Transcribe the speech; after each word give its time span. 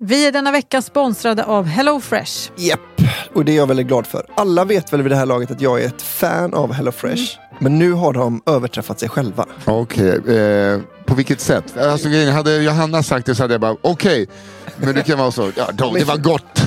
Vi 0.00 0.26
är 0.26 0.32
denna 0.32 0.52
vecka 0.52 0.82
sponsrade 0.82 1.44
av 1.44 1.64
HelloFresh. 1.64 2.50
Japp, 2.56 2.80
och 3.34 3.44
det 3.44 3.52
är 3.52 3.56
jag 3.56 3.66
väldigt 3.66 3.86
glad 3.86 4.06
för. 4.06 4.26
Alla 4.34 4.64
vet 4.64 4.92
väl 4.92 5.02
vid 5.02 5.12
det 5.12 5.16
här 5.16 5.26
laget 5.26 5.50
att 5.50 5.60
jag 5.60 5.82
är 5.82 5.86
ett 5.86 6.02
fan 6.02 6.54
av 6.54 6.72
HelloFresh. 6.72 7.22
Men 7.58 7.78
nu 7.78 7.92
har 7.92 8.12
de 8.12 8.42
överträffat 8.46 9.00
sig 9.00 9.08
själva. 9.08 9.46
Okej, 9.64 10.36
eh, 10.36 10.80
på 11.06 11.14
vilket 11.14 11.40
sätt? 11.40 11.76
Alltså, 11.76 12.08
grejen, 12.08 12.32
hade 12.34 12.56
Johanna 12.56 13.02
sagt 13.02 13.26
det 13.26 13.34
så 13.34 13.42
hade 13.42 13.54
jag 13.54 13.60
bara 13.60 13.76
okej. 13.82 14.28
Men 14.76 14.94
det 14.94 15.02
kan 15.02 15.18
vara 15.18 15.30
så, 15.30 15.50
ja, 15.56 15.68
då, 15.72 15.92
det 15.94 16.04
var 16.04 16.16
gott. 16.16 16.62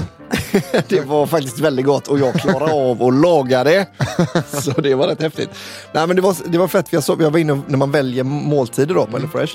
Det 0.88 1.02
var 1.02 1.26
faktiskt 1.26 1.60
väldigt 1.60 1.86
gott 1.86 2.08
och 2.08 2.20
jag 2.20 2.34
klarade 2.34 2.74
av 2.74 3.04
att 3.04 3.14
laga 3.14 3.64
det. 3.64 3.88
Så 4.62 4.72
det 4.82 4.96
var 4.96 5.08
rätt 5.08 5.22
häftigt. 5.22 5.50
Nej 5.94 6.08
men 6.08 6.16
det 6.16 6.22
var, 6.22 6.36
det 6.46 6.58
var 6.58 6.68
fett, 6.68 6.90
för 6.90 6.98
jag, 6.98 7.04
såg, 7.04 7.22
jag 7.22 7.32
var 7.32 7.40
inne 7.40 7.54
och- 7.54 7.60
när 7.68 7.78
man 7.78 7.92
väljer 7.92 8.24
måltider 8.24 8.96
då 8.96 9.06
på 9.06 9.12
HelloFresh. 9.18 9.54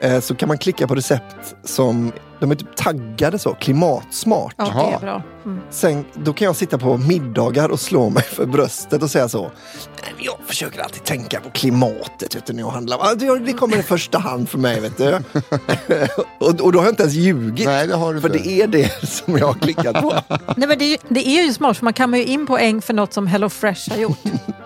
Eh, 0.00 0.20
så 0.20 0.34
kan 0.34 0.48
man 0.48 0.58
klicka 0.58 0.86
på 0.88 0.94
recept 0.94 1.54
som, 1.64 2.12
de 2.40 2.50
är 2.50 2.54
typ 2.54 2.76
taggade 2.76 3.38
så, 3.38 3.54
klimatsmart. 3.54 4.54
Ja, 4.56 4.64
det 4.64 4.94
är 4.94 5.00
bra. 5.00 5.22
Mm. 5.44 5.60
Sen, 5.70 6.04
då 6.14 6.32
kan 6.32 6.46
jag 6.46 6.56
sitta 6.56 6.78
på 6.78 6.96
middagar 6.96 7.68
och 7.68 7.80
slå 7.80 8.10
mig 8.10 8.22
för 8.22 8.46
bröstet 8.46 9.02
och 9.02 9.10
säga 9.10 9.28
så. 9.28 9.42
"Nej, 9.42 10.12
men 10.16 10.24
Jag 10.24 10.34
försöker 10.46 10.80
alltid 10.80 11.04
tänka 11.04 11.40
på 11.40 11.50
klimatet 11.50 12.36
vet 12.36 12.46
du, 12.46 12.52
när 12.52 12.60
jag 12.62 12.70
handlar. 12.70 13.14
Det, 13.46 13.52
kommer 13.52 13.76
i 13.76 13.82
första 13.82 14.18
hand 14.18 14.48
för 14.48 14.58
mig. 14.58 14.80
Vet 14.80 14.96
du. 14.98 15.14
och, 16.38 16.60
och 16.60 16.72
då 16.72 16.78
har 16.78 16.84
jag 16.84 16.92
inte 16.92 17.02
ens 17.02 17.14
ljugit. 17.14 17.66
Nej, 17.66 17.86
det 17.86 17.94
har 17.96 18.14
du 18.14 18.20
för 18.20 18.28
inte. 18.36 18.48
det 18.48 18.62
är 18.62 18.66
det 18.66 19.08
som 19.08 19.38
jag 19.38 19.46
har 19.46 19.54
klickat 19.54 20.00
på. 20.00 20.14
Nej, 20.56 20.68
men 20.68 20.78
det, 20.78 20.84
är 20.84 20.90
ju, 20.90 20.96
det 21.08 21.28
är 21.28 21.42
ju 21.46 21.52
smart, 21.52 21.76
för 21.76 21.84
man 21.84 21.92
kammar 21.92 22.18
ju 22.18 22.24
in 22.24 22.46
poäng 22.46 22.82
för 22.82 22.94
något 22.94 23.12
som 23.12 23.26
HelloFresh 23.26 23.90
har 23.90 23.96
gjort. 23.96 24.18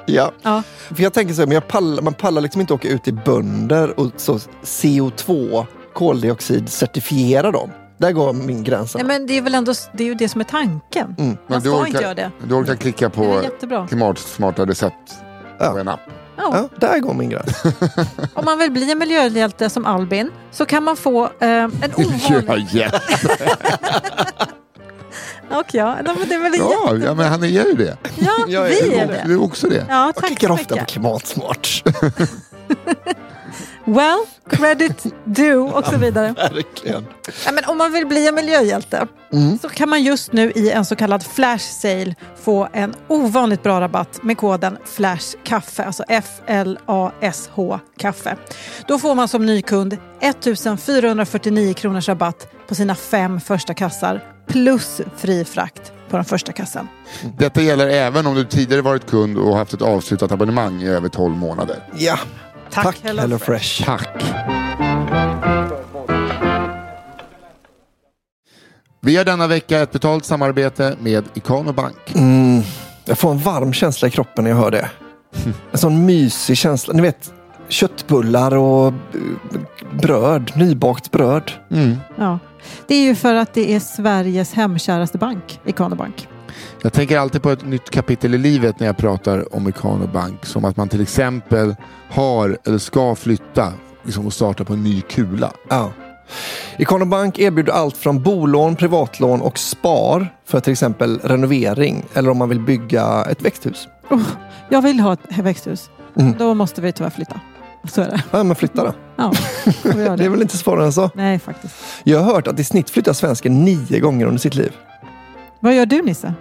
ja. 0.07 0.33
Ja. 0.43 0.63
För 0.95 1.03
jag 1.03 1.13
tänker 1.13 1.35
så 1.35 1.41
här, 1.41 1.47
men 1.47 1.55
jag 1.55 1.69
pallar, 1.69 2.03
man 2.03 2.15
pallar 2.15 2.43
liksom 2.43 2.61
inte 2.61 2.75
åka 2.75 2.89
ut 2.89 3.03
till 3.05 3.15
bönder 3.25 4.01
och 4.01 4.11
så 4.17 4.39
CO2, 4.65 5.67
koldioxid, 5.95 6.69
certifiera 6.69 7.51
dem. 7.51 7.71
Där 7.99 8.13
går 8.13 8.33
min 8.33 8.65
gräns. 8.65 8.95
Nej, 8.95 9.05
men 9.05 9.27
det 9.27 9.39
är 9.39 9.43
väl 9.43 9.55
ändå 9.55 9.73
det, 9.93 10.05
är 10.05 10.09
ju 10.09 10.15
det 10.15 10.29
som 10.29 10.41
är 10.41 10.45
tanken. 10.45 11.15
Men 11.19 11.27
Man 11.49 11.61
du 11.61 11.61
ska 11.61 11.71
orkar, 11.79 11.87
inte 11.87 12.03
göra 12.03 12.15
det. 12.15 12.31
Du 12.49 12.55
orkar 12.55 12.75
klicka 12.77 13.09
Det 13.09 13.21
är 13.23 13.67
på 13.69 13.87
klimatsmarta 13.89 14.67
recept 14.67 15.15
Ja. 15.59 15.71
på 15.71 15.79
en 15.79 15.89
app. 15.89 16.01
Ja. 16.37 16.51
Ja, 16.53 16.69
där 16.89 16.99
går 16.99 17.15
min 17.15 17.31
gräns. 17.31 17.63
Om 18.35 18.45
man 18.45 18.59
vill 18.59 18.71
bli 18.71 18.93
en 18.93 18.99
miljöhjälte 18.99 19.71
som 19.71 19.87
Albin 19.87 20.31
så 20.51 20.65
kan 20.67 20.83
man 20.83 20.97
få 20.97 21.25
eh, 21.25 21.49
en 21.49 21.73
ovanlig... 21.97 22.69
ja. 22.73 22.91
Och 25.59 25.67
ja, 25.75 25.97
men 26.05 26.29
det 26.29 26.35
är 26.35 26.43
väl 26.43 26.53
ja, 26.59 27.07
ja, 27.07 27.15
men 27.15 27.27
han 27.29 27.43
är 27.43 27.47
ju 27.47 27.73
det. 27.75 27.97
Ja, 28.19 28.33
Jag 28.49 28.67
är- 28.67 28.85
vi 28.85 28.95
är 28.99 29.07
Du 29.07 29.13
det. 29.13 29.35
är 29.35 29.43
också 29.43 29.69
det. 29.69 29.87
Ja, 29.89 30.07
Jag 30.07 30.15
tack 30.15 30.27
klickar 30.27 30.49
så 30.49 30.55
ofta 30.55 30.77
på 30.77 30.85
klimatsmart. 30.85 31.83
Well, 33.85 34.19
credit 34.51 35.07
due 35.25 35.55
och 35.73 35.85
så 35.87 35.97
vidare. 35.97 36.33
Verkligen. 36.37 37.07
Ja, 37.47 37.53
men 37.53 37.65
om 37.65 37.79
man 37.79 37.93
vill 37.93 38.07
bli 38.07 38.29
en 38.29 38.35
miljöhjälte 38.35 39.07
Mm. 39.33 39.59
så 39.59 39.69
kan 39.69 39.89
man 39.89 40.03
just 40.03 40.33
nu 40.33 40.51
i 40.55 40.71
en 40.71 40.85
så 40.85 40.97
kallad 40.97 41.23
flash 41.27 41.65
sale 41.81 42.15
få 42.43 42.69
en 42.73 42.95
ovanligt 43.09 43.63
bra 43.63 43.81
rabatt 43.81 44.23
med 44.23 44.39
koden 44.39 44.77
FLASHKAFFE, 44.85 45.85
alltså 45.85 46.05
F-L-A-S-H 46.09 47.81
kaffe. 47.99 48.37
Då 48.89 48.99
får 48.99 49.15
man 49.15 49.29
som 49.29 49.47
ny 49.47 49.63
kund 49.63 49.97
1449 50.21 51.75
kronors 51.75 52.09
rabatt 52.09 52.49
på 52.69 52.75
sina 52.75 52.95
fem 52.95 53.41
första 53.41 53.75
kassar 53.75 54.21
plus 54.47 55.01
fri 55.17 55.45
frakt 55.45 55.93
på 56.11 56.17
den 56.17 56.25
första 56.25 56.53
kassan. 56.53 56.89
Detta 57.39 57.61
gäller 57.63 57.87
även 57.89 58.27
om 58.27 58.35
du 58.35 58.45
tidigare 58.45 58.83
varit 58.83 59.07
kund 59.11 59.39
och 59.39 59.57
haft 59.57 59.75
ett 59.75 59.83
avslutat 59.83 60.33
abonnemang 60.33 60.83
i 60.83 60.89
över 60.89 61.09
12 61.09 61.37
månader. 61.37 61.77
Ja, 61.99 62.19
Tack, 62.75 62.85
tack 62.85 63.01
Hello 63.03 63.21
Hello 63.23 63.39
Fresh. 63.39 63.85
Fresh. 63.85 63.85
Tack! 63.85 64.25
Vi 69.01 69.17
har 69.17 69.25
denna 69.25 69.47
vecka 69.47 69.81
ett 69.81 69.93
betalt 69.93 70.25
samarbete 70.25 70.97
med 71.01 71.25
Ikano 71.35 71.73
Bank. 71.73 72.15
Mm, 72.15 72.63
jag 73.05 73.19
får 73.19 73.31
en 73.31 73.39
varm 73.39 73.73
känsla 73.73 74.09
i 74.09 74.11
kroppen 74.11 74.45
när 74.45 74.51
jag 74.51 74.59
hör 74.59 74.71
det. 74.71 74.91
En 75.73 75.79
sån 75.79 76.07
mysig 76.07 76.57
känsla. 76.57 76.95
Ni 76.95 77.03
vet, 77.03 77.33
köttbullar 77.69 78.57
och 78.57 78.87
eh, 78.87 78.93
bröd, 79.93 80.53
nybakt 80.55 81.11
bröd. 81.11 81.53
Mm. 81.71 81.97
Ja. 82.17 82.39
Det 82.87 82.95
är 82.95 83.03
ju 83.03 83.15
för 83.15 83.35
att 83.35 83.55
det 83.55 83.75
är 83.75 83.81
Sveriges 83.81 84.53
hemkäraste 84.53 85.19
bank, 85.19 85.61
Ikano 85.65 85.97
Bank. 85.97 86.29
Jag 86.85 86.93
tänker 86.93 87.19
alltid 87.19 87.43
på 87.43 87.51
ett 87.51 87.67
nytt 87.67 87.91
kapitel 87.91 88.35
i 88.35 88.39
livet 88.39 88.81
när 88.81 88.87
jag 88.87 88.97
pratar 88.97 89.55
om 89.55 89.69
Ikano 89.69 90.07
Bank. 90.07 90.47
Som 90.47 90.65
att 90.65 90.77
man 90.77 90.89
till 90.89 91.01
exempel 91.01 91.77
har 92.11 92.59
eller 92.65 92.79
ska 92.79 93.15
flytta 93.15 93.73
liksom, 94.03 94.27
och 94.27 94.33
starta 94.33 94.65
på 94.65 94.73
en 94.73 94.83
ny 94.83 95.01
kula. 95.01 95.53
Ja. 95.71 95.93
Ikano 96.77 97.05
Bank 97.05 97.39
erbjuder 97.39 97.73
allt 97.73 97.97
från 97.97 98.23
bolån, 98.23 98.77
privatlån 98.77 99.41
och 99.41 99.59
spar 99.59 100.35
för 100.45 100.61
till 100.61 100.73
exempel 100.73 101.19
renovering 101.19 102.05
eller 102.15 102.31
om 102.31 102.39
man 102.39 102.49
vill 102.49 102.61
bygga 102.61 103.25
ett 103.25 103.43
växthus. 103.43 103.89
Oh, 104.11 104.23
jag 104.69 104.83
vill 104.83 105.01
ha 105.01 105.13
ett 105.13 105.39
växthus. 105.39 105.91
Mm. 106.19 106.35
Då 106.39 106.55
måste 106.55 106.81
vi 106.81 106.93
tyvärr 106.93 107.11
flytta. 107.11 107.41
Så 107.85 108.01
är 108.01 108.09
det. 108.09 108.23
Ja, 108.31 108.43
men 108.43 108.57
flytta 108.57 108.85
då. 108.85 108.93
Ja, 109.17 109.33
göra 109.85 110.17
Det 110.17 110.25
är 110.25 110.29
väl 110.29 110.43
inte 110.43 110.59
svårare 110.59 110.85
än 110.85 110.93
så. 110.93 111.11
Nej, 111.15 111.39
faktiskt. 111.39 111.75
Jag 112.05 112.21
har 112.21 112.35
hört 112.35 112.47
att 112.47 112.61
i 112.61 112.65
snitt 112.65 112.91
flyttar 112.91 113.13
svensken 113.13 113.65
nio 113.65 114.01
gånger 114.01 114.27
under 114.27 114.41
sitt 114.41 114.55
liv. 114.55 114.73
Vad 115.61 115.75
gör 115.75 115.87
du 115.87 116.03
Nisse? 116.03 116.35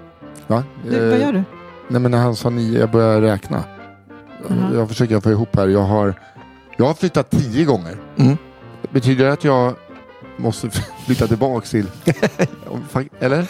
Va? 0.48 0.64
Du, 0.90 0.98
Eh, 1.04 1.09
vad 1.09 1.20
gör 1.20 1.34
du? 1.34 1.44
Nej 1.88 2.02
men 2.02 2.12
när 2.12 2.18
han 2.18 2.36
sa 2.36 2.50
nio, 2.50 2.80
jag 2.80 2.92
börjar 2.92 3.22
räkna. 3.22 3.64
Mhm. 4.50 4.76
Jag 4.76 4.88
försöker 4.88 5.20
få 5.20 5.31
ihop 5.31 5.56
här. 5.56 5.68
Jag 5.68 5.84
har, 5.84 6.14
jag 6.78 6.86
har 6.86 6.94
flyttat 6.94 7.30
tio 7.31 7.66
gånger. 7.66 7.98
Mm. 8.18 8.38
Betyder 8.90 9.26
det 9.26 9.34
att 9.34 9.44
jag 9.44 9.74
måste 10.38 10.69
flytta 11.06 11.28
tillbaks 11.28 11.69
till... 11.69 11.88
Eller? 13.19 13.48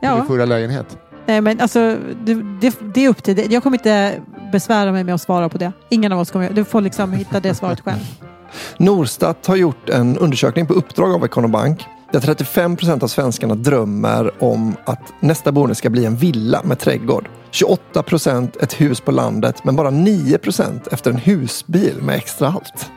Ja. 0.00 0.16
Min 0.16 0.26
förra 0.26 0.44
lägenhet? 0.44 0.98
Nej, 1.26 1.40
men 1.40 1.60
alltså, 1.60 1.96
det, 2.24 2.34
det, 2.60 2.78
det 2.94 3.04
är 3.04 3.08
upp 3.08 3.22
till 3.22 3.36
dig. 3.36 3.52
Jag 3.52 3.62
kommer 3.62 3.76
inte 3.78 4.20
besvära 4.52 4.92
mig 4.92 5.04
med 5.04 5.14
att 5.14 5.22
svara 5.22 5.48
på 5.48 5.58
det. 5.58 5.72
Ingen 5.88 6.12
av 6.12 6.18
oss 6.20 6.30
kommer 6.30 6.50
Du 6.50 6.64
får 6.64 6.80
liksom 6.80 7.12
hitta 7.12 7.40
det 7.40 7.54
svaret 7.54 7.80
själv. 7.80 7.98
Norstat 8.76 9.46
har 9.46 9.56
gjort 9.56 9.88
en 9.88 10.18
undersökning 10.18 10.66
på 10.66 10.74
uppdrag 10.74 11.12
av 11.12 11.24
Ikano 11.24 11.48
Bank 11.48 11.86
där 12.14 12.20
35 12.20 12.76
procent 12.76 13.02
av 13.02 13.08
svenskarna 13.08 13.54
drömmer 13.54 14.42
om 14.44 14.76
att 14.84 15.12
nästa 15.20 15.52
boende 15.52 15.74
ska 15.74 15.90
bli 15.90 16.04
en 16.04 16.16
villa 16.16 16.62
med 16.64 16.78
trädgård. 16.78 17.28
28 17.50 18.02
procent 18.02 18.56
ett 18.56 18.80
hus 18.80 19.00
på 19.00 19.10
landet 19.10 19.64
men 19.64 19.76
bara 19.76 19.90
9 19.90 20.38
procent 20.38 20.86
efter 20.86 21.10
en 21.10 21.16
husbil 21.16 21.94
med 22.02 22.16
extra 22.16 22.48
allt. 22.48 22.90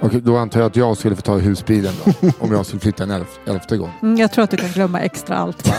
Okej, 0.00 0.20
då 0.20 0.36
antar 0.36 0.60
jag 0.60 0.66
att 0.66 0.76
jag 0.76 0.96
skulle 0.96 1.16
få 1.16 1.22
ta 1.22 1.36
husbilen 1.36 1.92
då. 2.04 2.28
om 2.40 2.52
jag 2.52 2.66
skulle 2.66 2.80
flytta 2.80 3.02
en 3.02 3.10
elf, 3.10 3.38
elfte 3.46 3.76
gång. 3.76 3.90
Mm, 4.02 4.16
jag 4.16 4.32
tror 4.32 4.44
att 4.44 4.50
du 4.50 4.56
kan 4.56 4.70
glömma 4.70 5.00
extra 5.00 5.36
allt. 5.36 5.70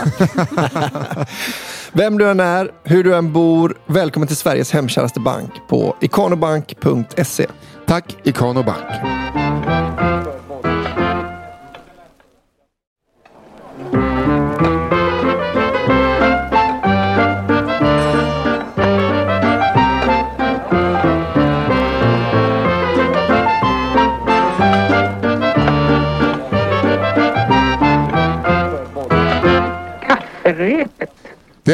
Vem 1.92 2.18
du 2.18 2.30
än 2.30 2.40
är, 2.40 2.70
hur 2.84 3.04
du 3.04 3.14
än 3.14 3.32
bor, 3.32 3.78
välkommen 3.86 4.26
till 4.26 4.36
Sveriges 4.36 4.72
hemkäraste 4.72 5.20
bank 5.20 5.50
på 5.68 5.96
ikanobank.se. 6.00 7.46
Tack 7.86 8.16
Ikano 8.22 8.62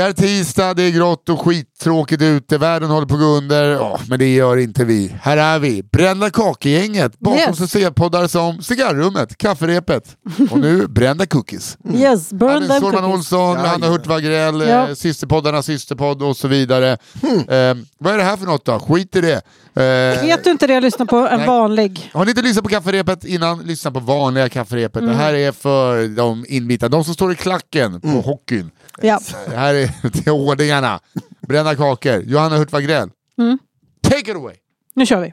Det 0.00 0.04
är 0.06 0.12
tisdag, 0.12 0.74
det 0.74 0.82
är 0.82 0.90
grått 0.90 1.28
och 1.28 1.40
skittråkigt 1.40 2.22
ute, 2.22 2.58
världen 2.58 2.90
håller 2.90 3.06
på 3.06 3.14
att 3.14 3.20
gå 3.20 3.26
under, 3.26 3.70
ja, 3.70 4.00
men 4.08 4.18
det 4.18 4.34
gör 4.34 4.56
inte 4.56 4.84
vi. 4.84 5.14
Här 5.22 5.36
är 5.36 5.58
vi, 5.58 5.82
Brända 5.82 6.30
kakegänget, 6.30 7.18
bakom 7.18 7.38
Yes. 7.38 7.58
succépoddar 7.58 8.26
som 8.26 8.62
Cigarrummet, 8.62 9.38
Kafferepet 9.38 10.16
och 10.50 10.58
nu 10.58 10.86
Brända 10.88 11.26
Cookies. 11.26 11.78
Yes, 11.94 12.30
burn 12.32 12.68
them 12.68 12.80
cookies. 12.82 13.02
Olsson, 13.04 13.56
Hanna 13.56 13.86
Hurt 13.88 14.06
Wagrell, 14.06 14.60
Ja. 14.60 14.88
eh, 14.88 14.94
systerpoddarnas 14.94 15.66
systerpodd 15.66 16.22
och 16.22 16.36
så 16.36 16.48
vidare. 16.48 16.98
Hmm. 17.22 17.38
Eh, 17.38 17.84
vad 17.98 18.14
är 18.14 18.18
det 18.18 18.24
här 18.24 18.36
för 18.36 18.46
något 18.46 18.64
då? 18.64 18.78
Skit 18.78 19.16
i 19.16 19.20
det. 19.20 19.34
Eh, 19.74 20.24
Vet 20.26 20.44
du 20.44 20.50
inte 20.50 20.66
det? 20.66 20.80
Lyssna 20.80 21.06
på 21.06 21.16
en 21.16 21.38
Nej. 21.38 21.46
vanlig. 21.46 22.10
har 22.14 22.24
ni 22.24 22.30
inte 22.30 22.42
lyssnat 22.42 22.64
på 22.64 22.70
kafferepet 22.70 23.24
innan, 23.24 23.58
lyssna 23.62 23.90
på 23.90 24.00
vanliga 24.00 24.48
kafferepet. 24.48 25.02
Mm. 25.02 25.10
Det 25.16 25.22
här 25.22 25.34
är 25.34 25.52
för 25.52 26.08
de 26.08 26.44
inbitna, 26.48 26.88
de 26.88 27.04
som 27.04 27.14
står 27.14 27.32
i 27.32 27.34
klacken 27.34 28.00
på 28.00 28.08
hockeyn. 28.08 28.70
Ja. 29.00 29.20
Det 29.48 29.56
här 29.56 29.74
är 29.74 30.08
till 30.22 30.32
ordingarna. 30.32 31.00
Bränna 31.48 31.74
kakor. 31.74 32.22
Johanna 32.26 32.56
Hurt 32.56 32.72
Wagrell. 32.72 33.10
Mm. 33.38 33.58
Take 34.02 34.30
it 34.30 34.36
away! 34.36 34.54
Nu 34.94 35.06
kör 35.06 35.20
vi. 35.20 35.32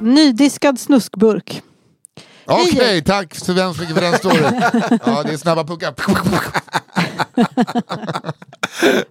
Nydiskad 0.00 0.80
snuskburk. 0.80 1.62
Okej, 2.46 3.02
tack 3.04 3.34
så 3.34 3.52
hemskt 3.52 3.80
mycket 3.80 3.94
för 3.94 4.02
den 4.02 4.14
storyn. 4.18 4.62
Ja, 5.06 5.22
det 5.22 5.32
är 5.32 5.36
snabba 5.36 5.64
puckar. 5.64 5.94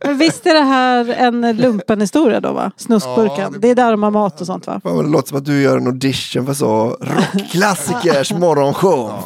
Men 0.05 0.17
visst 0.17 0.45
är 0.45 0.53
det 0.53 0.61
här 0.61 1.09
en 1.09 1.57
lumpenhistoria 1.57 2.39
då 2.39 2.53
va? 2.53 2.71
Snuskburken. 2.77 3.37
Ja, 3.39 3.49
det- 3.49 3.59
det... 3.59 3.69
är 3.69 3.75
där 3.75 3.91
de 3.91 4.03
har 4.03 4.11
mat 4.11 4.41
och 4.41 4.47
sånt 4.47 4.67
va? 4.67 4.79
Fan 4.83 4.97
det 5.05 5.09
låter 5.11 5.27
som 5.27 5.37
att 5.37 5.45
du 5.45 5.61
gör 5.61 5.77
en 5.77 5.87
audition 5.87 6.45
för 6.45 6.53
så 6.53 6.97
rockklassikers 7.01 8.31
morgonshow. 8.31 9.23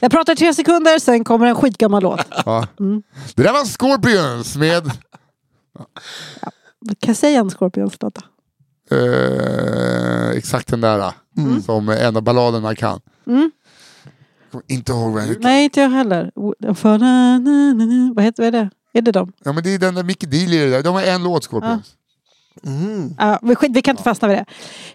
Jag 0.00 0.10
pratar 0.10 0.34
tre 0.34 0.54
sekunder, 0.54 0.98
sen 0.98 1.24
kommer 1.24 1.46
en 1.46 1.54
skitgammal 1.54 2.02
låt. 2.02 2.20
Ja. 2.46 2.66
Mm. 2.80 3.02
Det 3.34 3.42
där 3.42 3.52
var 3.52 3.64
Scorpions 3.64 4.56
med 4.56 4.84
Kan 7.00 7.06
jag 7.06 7.16
säga 7.16 7.40
en 7.40 7.50
Scorpions-låt 7.50 8.14
då? 8.14 8.22
eh, 8.96 10.30
exakt 10.30 10.68
den 10.68 10.80
där. 10.80 11.12
Mm. 11.38 11.62
Som 11.62 11.88
en 11.88 12.16
av 12.16 12.22
balladerna 12.22 12.60
man 12.60 12.76
kan. 12.76 13.00
Mm. 13.26 13.50
Inte 14.68 14.92
ihåg 14.92 15.12
vad 15.12 15.36
Nej, 15.40 15.64
inte 15.64 15.80
jag 15.80 15.90
heller. 15.90 16.30
För 16.74 16.98
na, 16.98 17.38
na, 17.38 17.72
na, 17.74 17.84
na. 17.86 18.12
Vad 18.14 18.24
heter 18.24 18.42
vad 18.42 18.54
är 18.54 18.60
det? 18.64 18.70
Är 18.92 19.02
det 19.02 19.12
dem? 19.12 19.32
Ja 19.44 19.52
men 19.52 19.62
det 19.62 19.74
är 19.74 19.78
den 19.78 19.94
där 19.94 20.02
Mickey 20.02 20.26
Deal 20.26 20.52
i 20.52 20.58
det 20.58 20.70
där. 20.70 20.82
De 20.82 20.94
har 20.94 21.02
en 21.02 21.22
låt 21.22 21.44
Scorpions. 21.44 21.94
Mm. 22.66 23.14
Ja, 23.18 23.38
vi, 23.42 23.54
vi 23.70 23.82
kan 23.82 23.92
inte 23.92 24.02
fastna 24.02 24.28
vid 24.28 24.36
det. 24.36 24.44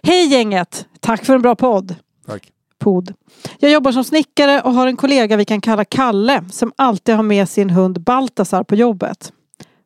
Hej 0.02 0.26
gänget! 0.26 0.86
Tack 1.00 1.24
för 1.24 1.34
en 1.34 1.42
bra 1.42 1.54
podd. 1.54 1.94
Tack. 2.26 2.52
Pod. 2.86 3.14
Jag 3.58 3.70
jobbar 3.70 3.92
som 3.92 4.04
snickare 4.04 4.60
och 4.60 4.72
har 4.72 4.86
en 4.86 4.96
kollega 4.96 5.36
vi 5.36 5.44
kan 5.44 5.60
kalla 5.60 5.84
Kalle 5.84 6.44
som 6.50 6.72
alltid 6.76 7.14
har 7.14 7.22
med 7.22 7.48
sin 7.48 7.70
hund 7.70 8.00
Baltasar 8.00 8.62
på 8.62 8.74
jobbet. 8.74 9.32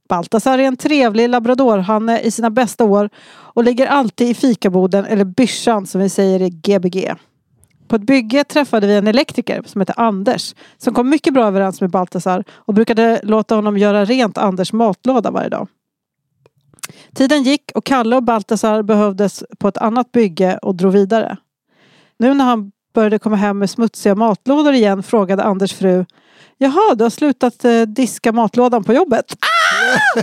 Baltasar 0.09 0.59
är 0.59 0.63
en 0.63 0.77
trevlig 0.77 1.29
labradorhanne 1.29 2.21
i 2.21 2.31
sina 2.31 2.51
bästa 2.51 2.85
år 2.85 3.11
och 3.31 3.65
ligger 3.65 3.87
alltid 3.87 4.29
i 4.29 4.35
fikaboden 4.35 5.05
eller 5.05 5.25
byschan 5.25 5.87
som 5.87 6.01
vi 6.01 6.09
säger 6.09 6.43
i 6.43 6.51
Gbg. 6.51 7.15
På 7.89 7.97
ett 7.97 8.03
bygge 8.03 8.45
träffade 8.45 8.87
vi 8.87 8.97
en 8.97 9.07
elektriker 9.07 9.63
som 9.67 9.81
heter 9.81 10.01
Anders 10.01 10.55
som 10.79 10.95
kom 10.95 11.11
mycket 11.11 11.35
bra 11.35 11.47
överens 11.47 11.81
med 11.81 11.91
Baltasar 11.91 12.45
och 12.51 12.75
brukade 12.75 13.21
låta 13.23 13.55
honom 13.55 13.79
göra 13.79 14.05
rent 14.05 14.39
Anders 14.39 14.73
matlåda 14.73 15.31
varje 15.31 15.49
dag. 15.49 15.69
Tiden 17.15 17.43
gick 17.43 17.71
och 17.75 17.85
Kalle 17.85 18.17
och 18.17 18.23
Baltasar 18.23 18.83
behövdes 18.83 19.45
på 19.59 19.69
ett 19.69 19.79
annat 19.79 20.13
bygge 20.13 20.59
och 20.59 20.75
drog 20.75 20.93
vidare. 20.93 21.37
Nu 22.19 22.35
när 22.35 22.45
han 22.45 22.73
började 22.93 23.19
komma 23.19 23.37
hem 23.37 23.59
med 23.59 23.71
smutsiga 23.71 24.15
matlådor 24.15 24.73
igen 24.73 25.03
frågade 25.03 25.43
Anders 25.43 25.73
fru 25.73 26.05
Jaha, 26.59 26.95
du 26.95 27.05
har 27.05 27.11
slutat 27.11 27.65
eh, 27.65 27.83
diska 27.83 28.33
matlådan 28.33 28.85
på 28.85 28.93
jobbet? 28.93 29.37
Ah! 29.41 30.21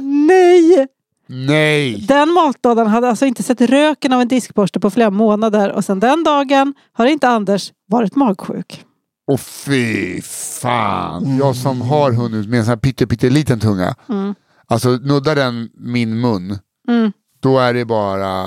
Nej! 0.00 0.86
Nej! 1.26 2.04
Den 2.08 2.32
matlådan 2.32 2.86
hade 2.86 3.08
alltså 3.08 3.26
inte 3.26 3.42
sett 3.42 3.60
röken 3.60 4.12
av 4.12 4.20
en 4.20 4.28
diskborste 4.28 4.80
på 4.80 4.90
flera 4.90 5.10
månader 5.10 5.72
och 5.72 5.84
sedan 5.84 6.00
den 6.00 6.24
dagen 6.24 6.74
har 6.92 7.06
inte 7.06 7.28
Anders 7.28 7.72
varit 7.86 8.16
magsjuk. 8.16 8.84
Och 9.26 9.40
fy 9.40 10.22
fan. 10.22 11.36
Jag 11.38 11.56
som 11.56 11.80
har 11.80 12.12
hund 12.12 12.48
med 12.48 12.58
en 12.58 12.64
sån 12.64 12.70
här 12.70 12.76
pytte, 12.76 13.06
pytteliten 13.06 13.60
tunga. 13.60 13.94
Mm. 14.08 14.34
Alltså 14.66 14.88
nuddar 14.88 15.34
den 15.34 15.68
min 15.74 16.20
mun. 16.20 16.58
Mm. 16.88 17.12
Då 17.40 17.58
är 17.58 17.74
det 17.74 17.84
bara 17.84 18.42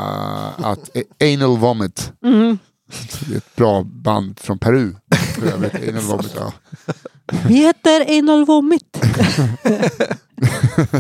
att 0.58 0.90
anal 1.24 1.58
vomit. 1.58 2.14
Mm. 2.26 2.58
Det 3.28 3.34
är 3.34 3.38
ett 3.38 3.56
bra 3.56 3.84
band 3.84 4.40
från 4.40 4.60
Peru. 4.60 4.94
För 5.36 5.48
övrigt. 5.48 5.74
Anal 5.90 6.02
vomit, 6.04 6.34
ja. 6.36 6.54
Vi 7.48 7.54
heter 7.54 8.20
Anal 8.20 8.46
Vomit. 8.46 8.98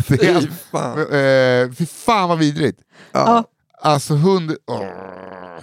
Det 0.07 0.23
är, 0.27 0.41
Fy 0.41 0.47
fan. 0.71 0.99
eh, 0.99 1.71
fy 1.75 1.85
fan 1.85 2.29
vad 2.29 2.37
vidrigt. 2.39 2.79
Ja. 3.11 3.43
Alltså 3.81 4.13
hund... 4.15 4.55
åh. 4.67 4.79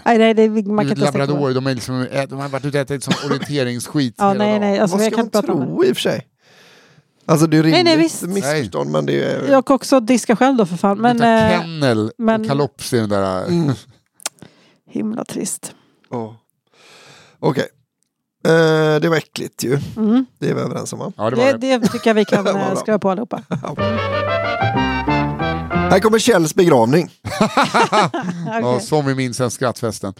Nej, 0.04 0.18
nej, 0.18 0.34
det, 0.34 0.48
man 0.48 0.64
kan 0.64 0.68
inte 0.90 1.00
ens 1.00 1.12
tänka 1.12 1.12
på 1.12 1.18
Labrador, 1.18 1.48
det. 1.48 1.54
de, 1.54 1.66
är 1.66 1.74
liksom, 1.74 2.06
de 2.28 2.38
har 2.40 2.48
varit 2.48 2.64
ute 2.64 2.78
och 2.78 2.82
ätit 2.82 3.04
som 3.04 3.14
orienteringsskit 3.26 4.14
Ja, 4.18 4.28
hela 4.28 4.38
nej, 4.44 4.50
dagen. 4.52 4.60
nej. 4.60 4.78
Alltså, 4.78 4.96
Vad 4.96 5.06
jag 5.06 5.12
ska 5.12 5.22
kan 5.22 5.30
man 5.32 5.42
tro 5.42 5.84
i 5.84 5.92
och 5.92 5.96
för 5.96 6.02
sig? 6.02 6.26
Alltså 7.26 7.46
det 7.46 7.56
är 7.56 7.62
rimligt 7.62 7.84
nej, 7.84 7.96
visst. 7.96 8.22
missförstånd 8.22 8.90
men 8.90 9.06
det 9.06 9.24
är... 9.24 9.48
Jag 9.50 9.66
kan 9.66 9.74
också 9.74 10.00
diska 10.00 10.36
själv 10.36 10.56
då 10.56 10.66
för 10.66 10.76
fan. 10.76 10.98
Men 10.98 11.16
eh, 11.22 11.60
kennel 11.60 12.12
men- 12.18 12.40
och 12.40 12.46
kalops 12.46 12.92
i 12.92 12.96
den 12.96 13.08
där... 13.08 13.44
Mm. 13.46 13.72
himla 14.90 15.24
trist. 15.24 15.74
Åh. 16.10 16.32
Okej. 17.40 17.68
Eh, 18.46 19.00
det 19.00 19.08
var 19.08 19.16
äckligt 19.16 19.64
ju. 19.64 19.78
Mm. 19.96 20.26
Det 20.38 20.50
är 20.50 20.54
vi 20.54 20.60
överens 20.60 20.92
om 20.92 20.98
va? 20.98 21.12
Ja, 21.16 21.30
det 21.30 21.36
var 21.36 21.44
Det, 21.44 21.52
det. 21.58 21.78
det 21.78 21.88
tycker 21.88 22.10
jag 22.10 22.14
vi 22.14 22.24
kan 22.24 22.46
eh, 22.56 22.74
skriva 22.76 22.98
på 22.98 23.10
allihopa. 23.10 23.42
Här 25.90 26.00
kommer 26.00 26.18
Kjells 26.18 26.54
begravning. 26.54 27.10
Ja, 28.46 28.74
Okej. 28.74 28.86
som 28.86 29.06
vi 29.06 29.14
minns 29.14 29.40
en 29.40 29.50
skrattfesten. 29.50 30.14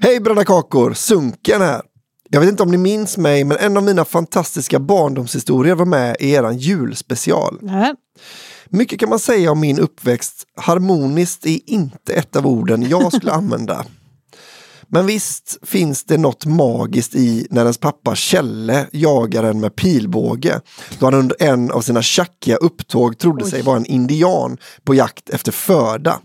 Hej 0.00 0.20
bröderna 0.20 0.44
kakor, 0.44 0.92
Sunken 0.94 1.60
här. 1.60 1.82
Jag 2.30 2.40
vet 2.40 2.48
inte 2.50 2.62
om 2.62 2.70
ni 2.70 2.76
minns 2.76 3.16
mig 3.16 3.44
men 3.44 3.56
en 3.58 3.76
av 3.76 3.82
mina 3.82 4.04
fantastiska 4.04 4.78
barndomshistorier 4.80 5.74
var 5.74 5.84
med 5.86 6.16
i 6.20 6.30
eran 6.32 6.58
julspecial. 6.58 7.58
Nej. 7.62 7.94
Mycket 8.68 9.00
kan 9.00 9.08
man 9.08 9.18
säga 9.18 9.50
om 9.50 9.60
min 9.60 9.78
uppväxt. 9.78 10.46
Harmoniskt 10.56 11.46
är 11.46 11.60
inte 11.66 12.12
ett 12.12 12.36
av 12.36 12.46
orden 12.46 12.82
jag 12.82 13.12
skulle 13.12 13.32
använda. 13.32 13.84
Men 14.88 15.06
visst 15.06 15.58
finns 15.62 16.04
det 16.04 16.18
något 16.18 16.46
magiskt 16.46 17.14
i 17.14 17.46
när 17.50 17.62
ens 17.62 17.78
pappa 17.78 18.14
Kjelle 18.14 18.86
jagar 18.92 19.44
en 19.44 19.60
med 19.60 19.76
pilbåge. 19.76 20.60
Då 20.98 21.06
han 21.06 21.14
under 21.14 21.36
en 21.42 21.70
av 21.70 21.80
sina 21.80 22.02
tjackiga 22.02 22.56
upptåg 22.56 23.18
trodde 23.18 23.44
sig 23.44 23.62
vara 23.62 23.76
en 23.76 23.86
indian 23.86 24.58
på 24.84 24.94
jakt 24.94 25.30
efter 25.30 25.52
föda. 25.52 26.20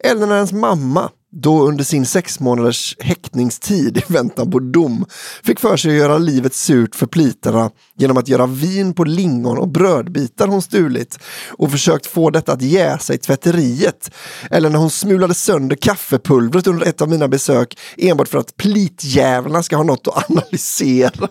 Eller 0.00 0.26
när 0.26 0.34
ens 0.34 0.52
mamma, 0.52 1.10
då 1.34 1.68
under 1.68 1.84
sin 1.84 2.06
sex 2.06 2.40
månaders 2.40 2.96
häktningstid 3.00 3.96
i 3.96 4.12
väntan 4.12 4.50
på 4.50 4.58
dom, 4.58 5.06
fick 5.42 5.60
för 5.60 5.76
sig 5.76 5.90
att 5.90 5.96
göra 5.96 6.18
livet 6.18 6.54
surt 6.54 6.94
för 6.94 7.06
plitarna 7.06 7.70
genom 7.96 8.16
att 8.16 8.28
göra 8.28 8.46
vin 8.46 8.94
på 8.94 9.04
lingon 9.04 9.58
och 9.58 9.68
brödbitar 9.68 10.48
hon 10.48 10.62
stulit 10.62 11.18
och 11.50 11.70
försökt 11.70 12.06
få 12.06 12.30
detta 12.30 12.52
att 12.52 12.62
jäsa 12.62 13.14
i 13.14 13.18
tvätteriet. 13.18 14.10
Eller 14.50 14.70
när 14.70 14.78
hon 14.78 14.90
smulade 14.90 15.34
sönder 15.34 15.76
kaffepulvret 15.76 16.66
under 16.66 16.86
ett 16.86 17.02
av 17.02 17.08
mina 17.08 17.28
besök 17.28 17.78
enbart 17.96 18.28
för 18.28 18.38
att 18.38 18.56
plitjävlarna 18.56 19.62
ska 19.62 19.76
ha 19.76 19.84
något 19.84 20.08
att 20.08 20.30
analysera. 20.30 21.28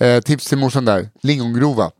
Eh, 0.00 0.20
tips 0.20 0.48
till 0.48 0.58
morsan 0.58 0.84
där, 0.84 1.08
lingongrova. 1.22 1.90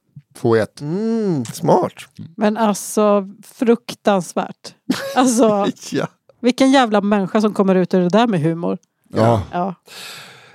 2-1. 0.41 0.67
Mm, 0.81 1.45
smart. 1.45 1.93
Men 2.37 2.57
alltså 2.57 3.29
fruktansvärt. 3.43 4.75
Alltså 5.17 5.67
Ja. 5.91 6.07
Vilken 6.41 6.71
jävla 6.71 7.01
människa 7.01 7.41
som 7.41 7.55
kommer 7.55 7.75
ut 7.75 7.95
ur 7.95 8.01
det 8.01 8.09
där 8.09 8.27
med 8.27 8.41
humor. 8.41 8.79
Ja. 9.15 9.43
Ja. 9.53 9.75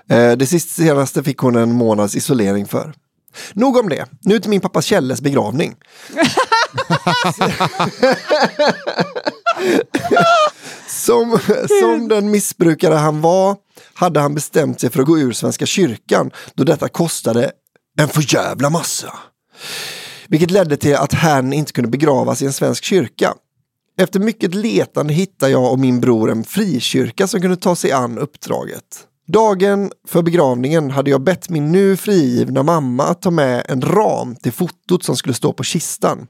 Eh, 0.10 0.32
Det 0.38 0.46
senaste 0.48 1.24
fick 1.24 1.38
hon 1.38 1.56
en 1.56 1.74
månads 1.74 2.16
isolering 2.16 2.66
för. 2.66 2.94
Nog 3.54 3.78
om 3.78 3.90
det. 3.90 4.06
Nu 4.22 4.40
till 4.40 4.50
min 4.50 4.62
pappa 4.62 4.82
Kjelles 4.82 5.22
begravning. 5.22 5.76
som, 10.88 11.40
som 11.82 12.08
den 12.08 12.32
missbrukare 12.32 12.94
han 12.96 13.22
var 13.22 13.56
hade 13.94 14.20
han 14.20 14.36
bestämt 14.36 14.80
sig 14.80 14.90
för 14.90 15.00
att 15.00 15.08
gå 15.08 15.20
ur 15.20 15.32
Svenska 15.34 15.66
kyrkan 15.66 16.32
då 16.54 16.64
detta 16.64 16.90
kostade 16.90 17.52
en 18.00 18.08
för 18.08 18.34
jävla 18.36 18.70
massa. 18.70 19.14
Vilket 20.28 20.52
ledde 20.52 20.78
till 20.78 20.96
att 20.96 21.14
han 21.14 21.54
inte 21.54 21.72
kunde 21.74 21.90
begravas 21.90 22.42
i 22.42 22.46
en 22.46 22.54
svensk 22.54 22.84
kyrka. 22.84 23.34
Efter 23.98 24.20
mycket 24.20 24.56
letande 24.56 25.14
hittade 25.14 25.52
jag 25.52 25.72
och 25.72 25.80
min 25.80 26.00
bror 26.00 26.32
en 26.32 26.44
frikyrka 26.44 27.28
som 27.28 27.42
kunde 27.42 27.58
ta 27.58 27.76
sig 27.76 27.92
an 27.92 28.18
uppdraget. 28.18 29.08
Dagen 29.28 29.92
för 30.08 30.22
begravningen 30.22 30.92
hade 30.92 31.12
jag 31.12 31.22
bett 31.22 31.50
min 31.50 31.72
nu 31.72 31.98
frigivna 31.98 32.64
mamma 32.64 33.04
att 33.04 33.22
ta 33.22 33.32
med 33.32 33.66
en 33.70 33.82
ram 33.82 34.36
till 34.36 34.52
fotot 34.52 35.04
som 35.04 35.16
skulle 35.16 35.34
stå 35.34 35.54
på 35.54 35.64
kistan. 35.64 36.28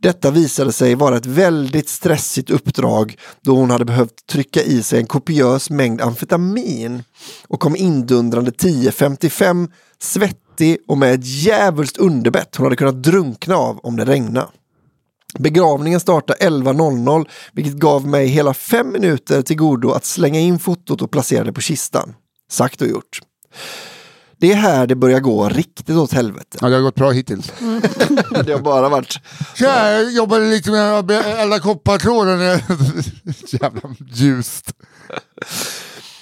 Detta 0.00 0.30
visade 0.30 0.72
sig 0.72 0.94
vara 0.94 1.16
ett 1.16 1.26
väldigt 1.26 1.88
stressigt 1.88 2.50
uppdrag 2.50 3.18
då 3.40 3.56
hon 3.56 3.70
hade 3.70 3.84
behövt 3.84 4.26
trycka 4.26 4.62
i 4.62 4.82
sig 4.82 5.00
en 5.00 5.06
kopiös 5.06 5.70
mängd 5.70 6.00
amfetamin 6.00 7.02
och 7.48 7.60
kom 7.60 7.76
indundrande 7.76 8.50
10.55 8.50 9.70
svettig 9.98 10.78
och 10.88 10.98
med 10.98 11.14
ett 11.14 11.26
djävulskt 11.26 11.96
underbett 11.96 12.56
hon 12.56 12.66
hade 12.66 12.76
kunnat 12.76 13.02
drunkna 13.02 13.56
av 13.56 13.78
om 13.78 13.96
det 13.96 14.04
regnade. 14.04 14.48
Begravningen 15.38 16.00
startade 16.00 16.38
11.00 16.38 17.26
vilket 17.52 17.74
gav 17.74 18.06
mig 18.06 18.26
hela 18.26 18.54
fem 18.54 18.92
minuter 18.92 19.42
till 19.42 19.56
godo 19.56 19.90
att 19.90 20.04
slänga 20.04 20.40
in 20.40 20.58
fotot 20.58 21.02
och 21.02 21.10
placera 21.10 21.44
det 21.44 21.52
på 21.52 21.60
kistan. 21.60 22.14
Sagt 22.50 22.82
och 22.82 22.88
gjort. 22.88 23.20
Det 24.38 24.52
är 24.52 24.56
här 24.56 24.86
det 24.86 24.94
börjar 24.94 25.20
gå 25.20 25.48
riktigt 25.48 25.96
åt 25.96 26.12
helvete. 26.12 26.58
Ja, 26.60 26.68
det 26.68 26.74
har 26.74 26.82
gått 26.82 26.94
bra 26.94 27.10
hittills. 27.10 27.52
Det 28.44 28.52
har 28.52 28.58
bara 28.60 28.88
varit 28.88 29.18
Ja, 29.58 29.90
jag 29.90 30.12
jobbade 30.12 30.44
lite 30.50 30.70
med 30.70 31.10
elda 31.10 31.58
koppartråden. 31.58 32.40
Jävla 33.48 33.94
ljust. 34.12 34.72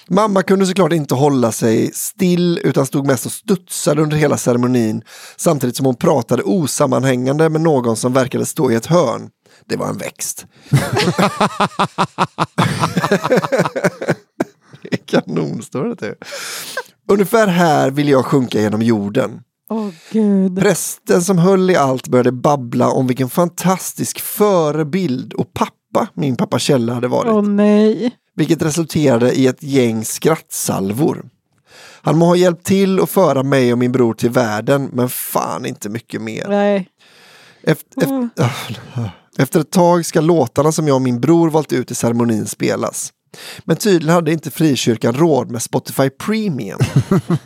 Mamma 0.08 0.42
kunde 0.42 0.66
såklart 0.66 0.92
inte 0.92 1.14
hålla 1.14 1.52
sig 1.52 1.90
still 1.92 2.60
utan 2.62 2.86
stod 2.86 3.06
mest 3.06 3.26
och 3.26 3.32
studsade 3.32 4.02
under 4.02 4.16
hela 4.16 4.36
ceremonin 4.36 5.02
samtidigt 5.36 5.76
som 5.76 5.86
hon 5.86 5.96
pratade 5.96 6.42
osammanhängande 6.42 7.48
med 7.48 7.60
någon 7.60 7.96
som 7.96 8.12
verkade 8.12 8.46
stå 8.46 8.70
i 8.70 8.74
ett 8.74 8.86
hörn. 8.86 9.30
Det 9.68 9.76
var 9.76 9.88
en 9.88 9.98
växt. 9.98 10.46
det 14.82 14.92
är 14.92 14.96
kanon, 15.06 15.62
står 15.62 15.84
det 15.84 15.96
till. 15.96 16.14
Ungefär 17.08 17.46
här 17.46 17.90
vill 17.90 18.08
jag 18.08 18.26
sjunka 18.26 18.60
genom 18.60 18.82
jorden. 18.82 19.40
Åh 19.70 19.88
gud. 20.12 20.58
Prästen 20.58 21.22
som 21.22 21.38
höll 21.38 21.70
i 21.70 21.76
allt 21.76 22.08
började 22.08 22.32
babbla 22.32 22.88
om 22.88 23.06
vilken 23.06 23.28
fantastisk 23.28 24.20
förebild 24.20 25.32
och 25.32 25.52
pappa 25.54 26.08
min 26.14 26.36
pappa 26.36 26.58
Kjelle 26.58 26.92
hade 26.92 27.08
varit. 27.08 27.32
Åh 27.32 27.42
nej. 27.42 28.16
Vilket 28.34 28.62
resulterade 28.62 29.32
i 29.32 29.46
ett 29.46 29.62
gäng 29.62 30.04
skrattsalvor. 30.04 31.24
Han 32.02 32.18
må 32.18 32.26
ha 32.26 32.36
hjälpt 32.36 32.66
till 32.66 33.00
att 33.00 33.10
föra 33.10 33.42
mig 33.42 33.72
och 33.72 33.78
min 33.78 33.92
bror 33.92 34.14
till 34.14 34.30
världen, 34.30 34.90
men 34.92 35.08
fan 35.08 35.66
inte 35.66 35.88
mycket 35.88 36.22
mer. 36.22 36.46
Nej. 36.48 36.88
Efter, 37.62 38.28
efter, 38.36 39.10
efter 39.38 39.60
ett 39.60 39.70
tag 39.70 40.06
ska 40.06 40.20
låtarna 40.20 40.72
som 40.72 40.88
jag 40.88 40.94
och 40.94 41.02
min 41.02 41.20
bror 41.20 41.50
valt 41.50 41.72
ut 41.72 41.90
i 41.90 41.94
ceremonin 41.94 42.46
spelas. 42.46 43.12
Men 43.64 43.76
tydligen 43.76 44.14
hade 44.14 44.32
inte 44.32 44.50
frikyrkan 44.50 45.14
råd 45.14 45.50
med 45.50 45.62
Spotify 45.62 46.10
Premium. 46.10 46.78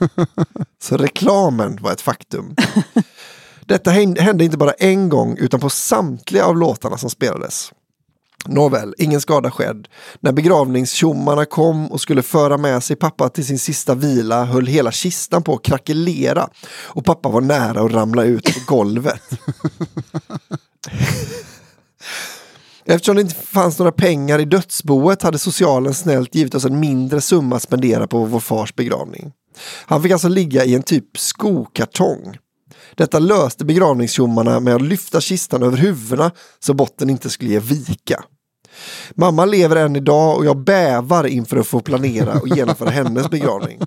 Så 0.83 0.97
reklamen 0.97 1.79
var 1.81 1.93
ett 1.93 2.01
faktum. 2.01 2.55
Detta 3.67 3.91
hände 3.91 4.45
inte 4.45 4.57
bara 4.57 4.73
en 4.73 5.09
gång 5.09 5.37
utan 5.39 5.61
på 5.61 5.71
samtliga 5.71 6.45
av 6.45 6.57
låtarna 6.57 6.99
som 6.99 7.11
spelades. 7.11 7.73
Nåväl, 8.47 8.95
ingen 8.99 9.21
skada 9.21 9.51
skedd. 9.51 9.89
När 10.21 10.33
begravningstjommarna 10.33 11.45
kom 11.45 11.93
och 11.93 12.01
skulle 12.01 12.23
föra 12.23 12.57
med 12.57 12.83
sig 12.83 12.97
pappa 12.97 13.29
till 13.29 13.47
sin 13.47 13.59
sista 13.59 13.95
vila 13.95 14.45
höll 14.45 14.67
hela 14.67 14.93
kistan 14.93 15.43
på 15.43 15.55
att 15.55 15.63
krackelera 15.63 16.49
och 16.85 17.05
pappa 17.05 17.29
var 17.29 17.41
nära 17.41 17.81
att 17.81 17.93
ramla 17.93 18.25
ut 18.25 18.45
på 18.45 18.75
golvet. 18.75 19.23
Eftersom 22.85 23.15
det 23.15 23.21
inte 23.23 23.35
fanns 23.35 23.79
några 23.79 23.93
pengar 23.93 24.39
i 24.39 24.45
dödsboet 24.45 25.23
hade 25.23 25.39
socialen 25.39 25.95
snällt 25.95 26.35
givit 26.35 26.55
oss 26.55 26.65
en 26.65 26.81
mindre 26.81 27.21
summa 27.21 27.57
att 27.57 27.63
spendera 27.63 28.07
på 28.07 28.25
vår 28.25 28.41
fars 28.41 28.75
begravning. 28.75 29.33
Han 29.87 30.03
fick 30.03 30.13
alltså 30.13 30.29
ligga 30.29 30.65
i 30.65 30.75
en 30.75 30.83
typ 30.83 31.19
skokartong. 31.19 32.37
Detta 32.95 33.19
löste 33.19 33.65
begravningstjommarna 33.65 34.61
med 34.61 34.75
att 34.75 34.83
lyfta 34.83 35.21
kistan 35.21 35.63
över 35.63 35.77
huvudena 35.77 36.31
så 36.59 36.75
botten 36.75 37.11
inte 37.11 37.31
skulle 37.31 37.51
ge 37.51 37.59
vika. 37.59 38.23
Mamma 39.15 39.45
lever 39.45 39.77
än 39.77 39.97
idag 39.97 40.37
och 40.37 40.45
jag 40.47 40.57
bävar 40.57 41.25
inför 41.27 41.57
att 41.57 41.67
få 41.67 41.81
planera 41.81 42.33
och 42.41 42.49
genomföra 42.49 42.91
hennes 42.91 43.31
begravning. 43.31 43.81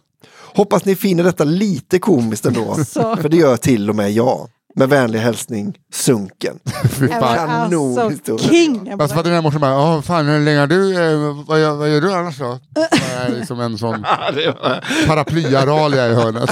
Hoppas 0.56 0.86
ni 0.86 0.96
finner 0.96 1.24
detta 1.24 1.44
lite 1.44 2.00
komiskt 2.00 2.46
ändå, 2.46 2.76
för 2.94 3.30
det 3.30 3.38
gör 3.38 3.58
till 3.58 3.90
och 3.90 3.96
med 3.96 4.12
jag. 4.12 4.48
Med 4.76 4.90
vänlig 4.90 5.20
hälsning, 5.20 5.78
Sunken. 5.94 6.60
Kanon 7.22 8.00
Alltså, 8.00 8.38
king. 8.38 8.88
Jag 8.88 9.00
Fast 9.00 9.14
fattar 9.14 9.30
ni 9.30 9.38
i 9.38 9.42
morse 9.42 9.60
bara, 9.60 9.72
"Ja, 9.72 10.02
fan 10.02 10.26
hur 10.26 10.40
länge 10.40 10.66
du, 10.68 10.94
eh, 10.94 11.46
vad, 11.48 11.62
gör, 11.62 11.76
vad 11.76 11.90
gör 11.90 12.02
du 12.02 12.14
annars 12.14 12.38
då? 12.38 12.60
Det 12.92 13.14
är 13.16 13.30
liksom 13.30 13.60
en 13.60 13.78
sån 13.78 14.02
paraplyaраlia 15.08 16.08
i 16.10 16.14
hörnet. 16.14 16.50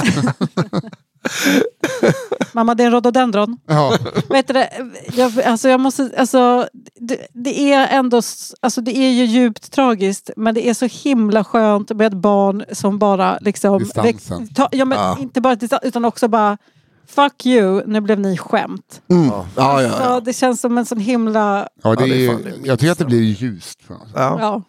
Mamma, 2.52 2.74
det 2.74 2.82
är 2.82 2.86
en 2.86 2.92
rhododendron. 2.92 3.56
Ja. 3.66 3.98
Vet 4.28 4.46
du 4.46 4.52
det, 4.52 4.70
jag, 5.14 5.40
alltså 5.40 5.68
jag 5.68 5.80
måste, 5.80 6.10
alltså, 6.16 6.68
det, 7.00 7.26
det 7.32 7.72
är 7.72 7.98
ändå, 7.98 8.22
alltså 8.60 8.80
det 8.80 8.96
är 8.96 9.10
ju 9.10 9.24
djupt 9.24 9.72
tragiskt 9.72 10.30
men 10.36 10.54
det 10.54 10.68
är 10.68 10.74
så 10.74 10.86
himla 10.86 11.44
skönt 11.44 11.90
med 11.90 12.06
ett 12.06 12.18
barn 12.18 12.64
som 12.72 12.98
bara 12.98 13.38
liksom... 13.40 13.78
Distansen. 13.78 14.54
ta, 14.54 14.68
ja, 14.72 14.84
men 14.84 14.98
Ja. 14.98 15.16
Inte 15.20 15.40
bara 15.40 15.54
distans, 15.54 15.82
utan 15.84 16.04
också 16.04 16.28
bara 16.28 16.58
Fuck 17.06 17.46
you, 17.46 17.82
nu 17.86 18.00
blev 18.00 18.20
ni 18.20 18.36
skämt. 18.36 19.02
Mm. 19.10 19.28
Ja, 19.28 19.46
ja, 19.56 19.90
Så 19.90 20.02
ja. 20.02 20.20
det 20.20 20.32
känns 20.32 20.60
som 20.60 20.78
en 20.78 20.86
sån 20.86 20.98
himla... 20.98 21.68
Ja, 21.82 21.94
det 21.94 22.06
Ja, 22.06 22.06
det 22.06 22.26
är 22.26 22.32
minsta. 22.32 22.50
jag 22.64 22.78
tycker 22.78 22.92
att 22.92 22.98
det 22.98 23.04
blir 23.04 23.22
ljust. 23.22 23.78
ja. 23.88 23.96
Ja. 24.14 24.62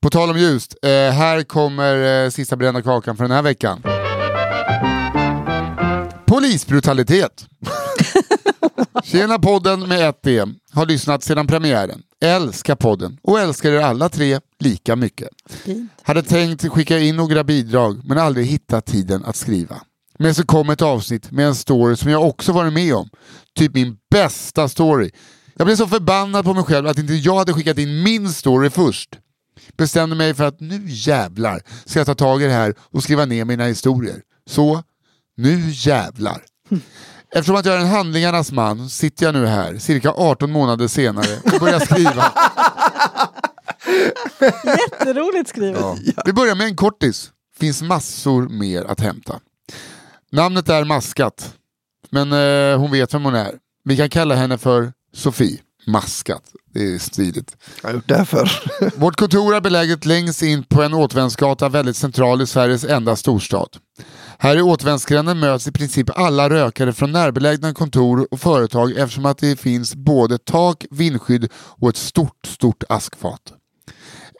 På 0.00 0.10
tal 0.10 0.30
om 0.30 0.38
ljust, 0.38 0.76
eh, 0.82 0.88
här 0.90 1.42
kommer 1.42 2.24
eh, 2.24 2.30
sista 2.30 2.56
brända 2.56 2.82
kakan 2.82 3.16
för 3.16 3.24
den 3.24 3.30
här 3.30 3.42
veckan. 3.42 3.82
Polisbrutalitet. 6.36 7.46
Tjena 9.04 9.38
podden 9.38 9.88
med 9.88 10.08
ett 10.08 10.22
D. 10.22 10.44
Har 10.72 10.86
lyssnat 10.86 11.22
sedan 11.22 11.46
premiären. 11.46 12.02
Älskar 12.24 12.74
podden 12.74 13.18
och 13.22 13.40
älskar 13.40 13.72
er 13.72 13.80
alla 13.80 14.08
tre 14.08 14.40
lika 14.58 14.96
mycket. 14.96 15.28
Fint. 15.48 15.90
Hade 16.02 16.22
tänkt 16.22 16.68
skicka 16.68 16.98
in 16.98 17.16
några 17.16 17.44
bidrag 17.44 18.00
men 18.04 18.18
aldrig 18.18 18.46
hittat 18.46 18.86
tiden 18.86 19.24
att 19.24 19.36
skriva. 19.36 19.76
Men 20.18 20.34
så 20.34 20.46
kom 20.46 20.70
ett 20.70 20.82
avsnitt 20.82 21.30
med 21.30 21.46
en 21.46 21.54
story 21.54 21.96
som 21.96 22.10
jag 22.10 22.28
också 22.28 22.52
varit 22.52 22.72
med 22.72 22.94
om. 22.94 23.08
Typ 23.54 23.74
min 23.74 23.96
bästa 24.10 24.68
story. 24.68 25.10
Jag 25.56 25.66
blev 25.66 25.76
så 25.76 25.86
förbannad 25.86 26.44
på 26.44 26.54
mig 26.54 26.64
själv 26.64 26.86
att 26.86 26.98
inte 26.98 27.14
jag 27.14 27.36
hade 27.36 27.52
skickat 27.52 27.78
in 27.78 28.02
min 28.02 28.28
story 28.28 28.70
först. 28.70 29.18
Bestämde 29.76 30.16
mig 30.16 30.34
för 30.34 30.44
att 30.44 30.60
nu 30.60 30.84
jävlar 30.86 31.62
ska 31.84 32.00
jag 32.00 32.06
ta 32.06 32.14
tag 32.14 32.42
i 32.42 32.46
det 32.46 32.52
här 32.52 32.74
och 32.80 33.02
skriva 33.02 33.24
ner 33.24 33.44
mina 33.44 33.64
historier. 33.64 34.20
Så, 34.50 34.82
nu 35.36 35.70
jävlar. 35.70 36.42
Eftersom 37.34 37.56
att 37.56 37.66
jag 37.66 37.74
är 37.74 37.80
en 37.80 37.86
handlingarnas 37.86 38.52
man 38.52 38.90
sitter 38.90 39.26
jag 39.26 39.34
nu 39.34 39.46
här 39.46 39.78
cirka 39.78 40.10
18 40.10 40.52
månader 40.52 40.88
senare 40.88 41.40
och 41.44 41.60
börjar 41.60 41.80
skriva. 41.80 42.32
Jätteroligt 44.64 45.48
skrivet. 45.48 45.80
Ja. 45.80 46.22
Vi 46.24 46.32
börjar 46.32 46.54
med 46.54 46.66
en 46.66 46.76
kortis. 46.76 47.30
Finns 47.56 47.82
massor 47.82 48.48
mer 48.48 48.84
att 48.84 49.00
hämta. 49.00 49.40
Namnet 50.32 50.68
är 50.68 50.84
Maskat. 50.84 51.54
Men 52.10 52.32
eh, 52.32 52.78
hon 52.78 52.90
vet 52.90 53.14
vem 53.14 53.24
hon 53.24 53.34
är. 53.34 53.54
Vi 53.84 53.96
kan 53.96 54.10
kalla 54.10 54.34
henne 54.34 54.58
för 54.58 54.92
Sofie. 55.12 55.58
Maskat. 55.86 56.42
Det 56.74 56.94
är 56.94 56.98
stiligt. 56.98 57.56
Jag 57.82 57.88
har 57.88 57.94
gjort 57.94 58.08
det. 58.08 58.26
Vårt 58.96 59.16
kontor 59.16 59.54
är 59.54 59.60
beläget 59.60 60.04
längst 60.04 60.42
in 60.42 60.64
på 60.64 60.82
en 60.82 60.94
återvändsgata 60.94 61.68
väldigt 61.68 61.96
central 61.96 62.42
i 62.42 62.46
Sveriges 62.46 62.84
enda 62.84 63.16
storstad. 63.16 63.68
Här 64.38 64.56
i 64.56 64.62
återvändsgränden 64.62 65.38
möts 65.38 65.66
i 65.66 65.72
princip 65.72 66.18
alla 66.18 66.50
rökare 66.50 66.92
från 66.92 67.12
närbelägna 67.12 67.74
kontor 67.74 68.28
och 68.30 68.40
företag 68.40 68.92
eftersom 68.96 69.26
att 69.26 69.38
det 69.38 69.60
finns 69.60 69.94
både 69.94 70.38
tak, 70.38 70.86
vindskydd 70.90 71.52
och 71.54 71.88
ett 71.88 71.96
stort, 71.96 72.46
stort 72.46 72.84
askfat. 72.88 73.52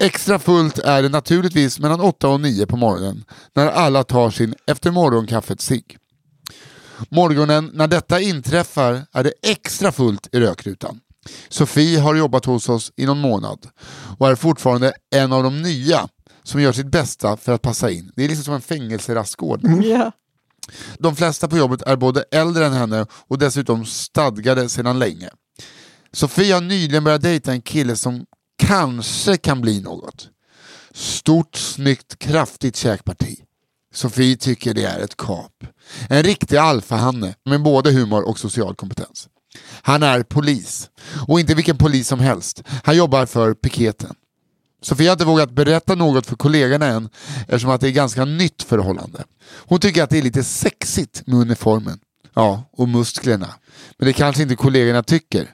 Extra 0.01 0.39
fullt 0.39 0.79
är 0.79 1.03
det 1.03 1.09
naturligtvis 1.09 1.79
mellan 1.79 2.01
8 2.01 2.29
och 2.29 2.41
9 2.41 2.67
på 2.67 2.77
morgonen 2.77 3.25
när 3.55 3.67
alla 3.67 4.05
tar 4.05 4.31
sin 4.31 4.55
efter 4.67 4.91
morgonkaffet 4.91 5.61
cigg. 5.61 5.99
Morgonen 7.09 7.71
när 7.75 7.87
detta 7.87 8.21
inträffar 8.21 9.07
är 9.13 9.25
det 9.25 9.33
extra 9.43 9.93
fullt 9.93 10.29
i 10.33 10.41
rökrutan. 10.41 11.01
Sofie 11.49 11.99
har 12.01 12.15
jobbat 12.15 12.45
hos 12.45 12.69
oss 12.69 12.93
i 12.97 13.07
någon 13.07 13.21
månad 13.21 13.69
och 14.19 14.29
är 14.29 14.35
fortfarande 14.35 14.93
en 15.15 15.33
av 15.33 15.43
de 15.43 15.63
nya 15.63 16.09
som 16.43 16.61
gör 16.61 16.73
sitt 16.73 16.91
bästa 16.91 17.37
för 17.37 17.53
att 17.53 17.63
passa 17.63 17.91
in. 17.91 18.13
Det 18.17 18.25
är 18.25 18.29
liksom 18.29 18.45
som 18.45 18.55
en 18.55 18.61
fängelserastgård. 18.61 19.61
Ja. 19.85 20.13
De 20.99 21.17
flesta 21.17 21.49
på 21.49 21.57
jobbet 21.59 21.83
är 21.83 21.97
både 21.97 22.25
äldre 22.31 22.67
än 22.67 22.73
henne 22.73 23.07
och 23.13 23.39
dessutom 23.39 23.87
stadgade 23.87 24.69
sedan 24.69 24.99
länge. 24.99 25.29
Sofie 26.13 26.55
har 26.55 26.61
nyligen 26.61 27.05
börjat 27.05 27.23
dejta 27.23 27.53
en 27.53 27.63
kille 27.63 27.97
som 27.97 28.27
kanske 28.59 29.37
kan 29.37 29.61
bli 29.61 29.81
något. 29.81 30.29
Stort, 30.95 31.57
snyggt, 31.57 32.19
kraftigt 32.19 32.77
käkparti. 32.77 33.37
Sofie 33.95 34.37
tycker 34.37 34.75
det 34.75 34.85
är 34.85 35.01
ett 35.01 35.17
kap. 35.17 35.65
En 36.09 36.23
riktig 36.23 36.57
alfahanne 36.57 37.35
med 37.45 37.63
både 37.63 37.93
humor 37.93 38.29
och 38.29 38.39
social 38.39 38.75
kompetens. 38.75 39.29
Han 39.87 40.03
är 40.03 40.23
polis. 40.23 40.91
Och 41.29 41.41
inte 41.41 41.55
vilken 41.55 41.79
polis 41.79 42.09
som 42.09 42.21
helst. 42.21 42.63
Han 42.85 42.97
jobbar 42.97 43.27
för 43.27 43.55
piketen. 43.55 44.15
Sofia 44.83 45.11
har 45.11 45.13
inte 45.13 45.25
vågat 45.25 45.51
berätta 45.51 45.95
något 45.95 46.27
för 46.27 46.37
kollegorna 46.37 46.87
än 46.87 47.09
eftersom 47.41 47.71
att 47.71 47.81
det 47.81 47.89
är 47.89 47.93
ganska 47.93 48.25
nytt 48.25 48.63
förhållande. 48.63 49.25
Hon 49.67 49.81
tycker 49.81 50.03
att 50.03 50.11
det 50.11 50.19
är 50.19 50.23
lite 50.23 50.45
sexigt 50.45 51.27
med 51.27 51.39
uniformen. 51.39 51.99
Ja, 52.35 52.65
och 52.73 52.89
musklerna. 52.89 53.55
Men 53.99 54.07
det 54.07 54.13
kanske 54.13 54.43
inte 54.43 54.57
kollegorna 54.57 55.03
tycker. 55.03 55.51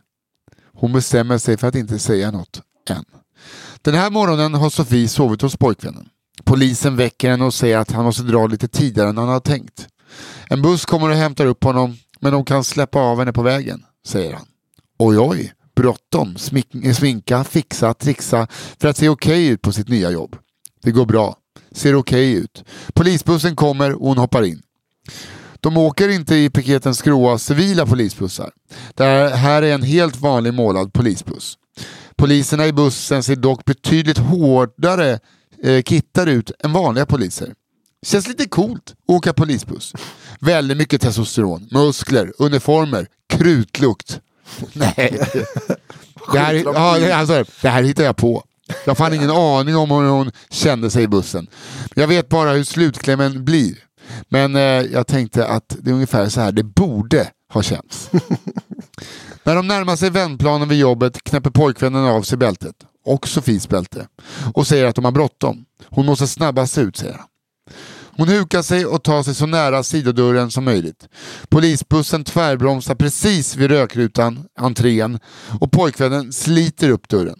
Hon 0.75 0.93
bestämmer 0.93 1.39
sig 1.39 1.57
för 1.57 1.69
att 1.69 1.75
inte 1.75 1.99
säga 1.99 2.31
något 2.31 2.63
än. 2.91 3.05
Den 3.83 3.95
här 3.95 4.11
morgonen 4.11 4.55
har 4.55 4.71
Sofie 4.71 5.09
sovit 5.09 5.43
hos 5.43 5.57
pojkvännen. 5.57 6.09
Polisen 6.45 6.97
väcker 6.97 7.31
henne 7.31 7.45
och 7.45 7.55
säger 7.55 7.79
att 7.79 7.93
han 7.93 8.05
måste 8.05 8.23
dra 8.23 8.47
lite 8.47 8.69
tidigare 8.69 9.09
än 9.09 9.19
han 9.19 9.29
har 9.29 9.41
tänkt. 9.41 9.89
En 10.49 10.63
buss 10.63 10.85
kommer 10.85 11.11
och 11.11 11.17
hämtar 11.17 11.47
upp 11.47 11.65
honom 11.65 11.97
men 12.21 12.33
de 12.33 12.45
kan 12.45 12.65
släppa 12.65 12.99
av 12.99 13.19
henne 13.19 13.33
på 13.33 13.43
vägen, 13.43 13.83
säger 14.07 14.33
han. 14.33 14.47
Oj 14.99 15.19
oj, 15.19 15.53
bråttom, 15.77 16.37
sminka, 16.95 17.45
fixa, 17.45 17.95
trixa 17.95 18.47
för 18.81 18.89
att 18.89 18.97
se 18.97 19.09
okej 19.09 19.47
ut 19.47 19.63
på 19.63 19.73
sitt 19.73 19.89
nya 19.89 20.11
jobb. 20.11 20.37
Det 20.83 20.91
går 20.91 21.07
bra, 21.07 21.37
ser 21.73 21.95
okej 21.95 22.33
ut. 22.33 22.65
Polisbussen 22.95 23.57
kommer 23.57 23.93
och 23.93 24.09
hon 24.09 24.19
hoppar 24.19 24.43
in. 24.43 24.63
De 25.61 25.77
åker 25.77 26.09
inte 26.09 26.37
i 26.37 26.51
piketens 26.51 27.03
gråa 27.03 27.39
civila 27.39 27.87
polisbussar. 27.87 28.51
Det 28.95 29.05
här 29.37 29.63
är 29.63 29.75
en 29.75 29.83
helt 29.83 30.17
vanlig 30.17 30.55
målad 30.55 30.93
polisbuss. 30.93 31.59
Poliserna 32.17 32.67
i 32.67 32.73
bussen 32.73 33.23
ser 33.23 33.37
dock 33.37 33.65
betydligt 33.65 34.19
hårdare 34.19 35.19
eh, 35.63 35.83
kittade 35.83 36.33
ut 36.33 36.51
än 36.65 36.73
vanliga 36.73 37.07
poliser. 37.07 37.55
Känns 38.03 38.29
lite 38.29 38.49
coolt 38.49 38.91
att 38.91 39.15
åka 39.15 39.33
polisbuss. 39.33 39.93
Väldigt 40.41 40.77
mycket 40.77 41.01
testosteron, 41.01 41.69
muskler, 41.71 42.33
uniformer, 42.39 43.07
krutlukt. 43.29 44.21
Nej. 44.73 45.21
Det 46.33 46.39
här, 46.39 46.55
ja, 46.55 47.15
alltså, 47.15 47.45
det 47.63 47.69
här 47.69 47.83
hittar 47.83 48.05
jag 48.05 48.17
på. 48.17 48.45
Jag 48.85 48.91
har 48.91 48.95
fan 48.95 49.15
ingen 49.15 49.31
aning 49.31 49.77
om 49.77 49.91
hur 49.91 50.09
hon 50.11 50.31
kände 50.51 50.91
sig 50.91 51.03
i 51.03 51.09
bussen. 51.09 51.47
Jag 51.95 52.09
vet 52.09 52.29
bara 52.29 52.53
hur 52.53 52.65
slutklämmen 52.65 53.45
blir. 53.45 53.75
Men 54.29 54.57
eh, 54.57 54.63
jag 54.63 55.07
tänkte 55.07 55.47
att 55.47 55.77
det 55.81 55.91
är 55.91 55.95
ungefär 55.95 56.29
så 56.29 56.41
här 56.41 56.53
det 56.53 56.63
borde 56.63 57.31
ha 57.53 57.63
känts. 57.63 58.11
När 59.45 59.57
de 59.57 59.69
närmar 59.69 59.97
sig 59.97 60.11
vändplanen 60.11 60.69
vid 60.69 60.79
jobbet 60.79 61.25
knäpper 61.25 61.51
pojkvännen 61.51 62.05
av 62.05 62.23
sig 62.23 62.39
bältet, 62.39 62.77
och 63.05 63.29
Sofies 63.29 63.69
bälte, 63.69 64.07
och 64.55 64.67
säger 64.67 64.85
att 64.87 64.97
de 64.97 65.05
har 65.05 65.13
bråttom. 65.13 65.65
Hon 65.89 66.07
måste 66.07 66.27
snabbast 66.27 66.79
ut, 66.79 66.97
säger 66.97 67.15
han. 67.15 67.27
Hon 68.17 68.29
hukar 68.29 68.63
sig 68.63 68.87
och 68.87 69.03
tar 69.03 69.23
sig 69.23 69.35
så 69.35 69.47
nära 69.47 69.83
sidodörren 69.83 70.51
som 70.51 70.65
möjligt. 70.65 71.09
Polisbussen 71.49 72.25
tvärbromsar 72.25 72.95
precis 72.95 73.57
vid 73.57 73.71
rökrutan, 73.71 74.45
entrén, 74.59 75.19
och 75.61 75.73
pojkvännen 75.73 76.33
sliter 76.33 76.91
upp 76.91 77.09
dörren. 77.09 77.39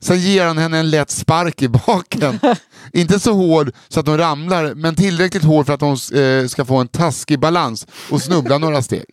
Sen 0.00 0.20
ger 0.20 0.46
han 0.46 0.58
henne 0.58 0.78
en 0.78 0.90
lätt 0.90 1.10
spark 1.10 1.62
i 1.62 1.68
baken. 1.68 2.38
Inte 2.92 3.20
så 3.20 3.32
hård 3.32 3.72
så 3.88 4.00
att 4.00 4.06
hon 4.06 4.18
ramlar, 4.18 4.74
men 4.74 4.94
tillräckligt 4.94 5.44
hård 5.44 5.66
för 5.66 5.72
att 5.72 5.80
hon 5.80 5.96
eh, 6.20 6.46
ska 6.46 6.64
få 6.64 6.76
en 6.76 6.88
taskig 6.88 7.40
balans 7.40 7.86
och 8.10 8.22
snubbla 8.22 8.58
några 8.58 8.82
steg. 8.82 9.04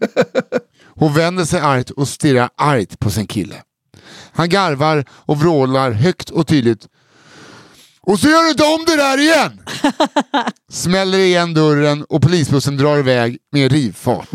Hon 0.85 1.13
vänder 1.13 1.45
sig 1.45 1.59
argt 1.59 1.89
och 1.89 2.07
stirrar 2.07 2.49
argt 2.57 2.99
på 2.99 3.09
sin 3.09 3.27
kille. 3.27 3.55
Han 4.31 4.49
garvar 4.49 5.05
och 5.11 5.39
vrålar 5.39 5.91
högt 5.91 6.29
och 6.29 6.47
tydligt. 6.47 6.87
Och 8.09 8.19
så 8.19 8.27
gör 8.29 8.43
du 8.43 8.49
inte 8.49 8.63
om 8.63 8.85
det 8.85 8.95
där 8.95 9.17
igen! 9.17 9.61
Smäller 10.69 11.19
igen 11.19 11.53
dörren 11.53 12.03
och 12.03 12.21
polisbussen 12.21 12.77
drar 12.77 12.97
iväg 12.97 13.37
med 13.51 13.71
rivfart. 13.71 14.29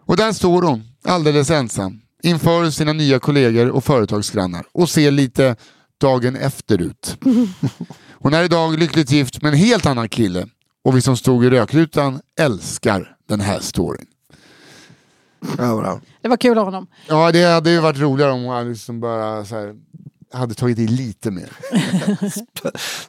Och 0.00 0.16
där 0.16 0.32
står 0.32 0.62
hon, 0.62 0.82
alldeles 1.04 1.50
ensam, 1.50 2.00
inför 2.22 2.70
sina 2.70 2.92
nya 2.92 3.18
kollegor 3.18 3.68
och 3.70 3.84
företagsgrannar 3.84 4.64
och 4.72 4.88
ser 4.88 5.10
lite 5.10 5.56
dagen 6.00 6.36
efter 6.36 6.82
ut. 6.82 7.16
Hon 8.10 8.34
är 8.34 8.44
idag 8.44 8.78
lyckligt 8.78 9.10
gift 9.10 9.42
med 9.42 9.52
en 9.52 9.58
helt 9.58 9.86
annan 9.86 10.08
kille 10.08 10.46
och 10.84 10.96
vi 10.96 11.00
som 11.00 11.16
stod 11.16 11.44
i 11.44 11.50
rökrutan 11.50 12.20
älskar 12.40 13.16
den 13.28 13.40
här 13.40 13.60
storyn. 13.60 14.06
Ja, 15.58 15.76
bra. 15.76 16.00
Det 16.22 16.28
var 16.28 16.36
kul 16.36 16.58
av 16.58 16.64
honom. 16.64 16.86
Ja, 17.08 17.32
det 17.32 17.44
hade 17.44 17.70
ju 17.70 17.80
varit 17.80 17.98
roligare 17.98 18.32
om 18.32 18.42
hon 18.42 18.54
hade 18.54 18.70
liksom 18.70 19.00
bara 19.00 19.44
så 19.44 19.54
här, 19.54 19.74
hade 20.34 20.54
tagit 20.54 20.78
i 20.78 20.86
lite 20.86 21.30
mer. 21.30 21.48